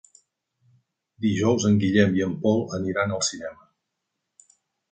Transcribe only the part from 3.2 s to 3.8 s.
cinema.